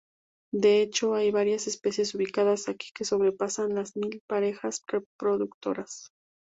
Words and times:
De 0.51 0.81
hecho, 0.81 1.13
hay 1.13 1.29
varias 1.29 1.67
especies 1.67 2.15
ubicadas 2.15 2.69
aquí 2.69 2.89
que 2.91 3.05
sobrepasan 3.05 3.75
las 3.75 3.95
mil 3.95 4.19
parejas 4.25 4.81
reproductoras. 4.87 6.07